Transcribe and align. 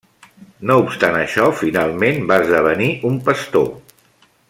No 0.69 0.77
obstant 0.83 1.17
això, 1.19 1.45
finalment 1.61 2.25
va 2.33 2.39
esdevenir 2.47 2.91
un 3.11 3.21
pastor. 3.29 3.69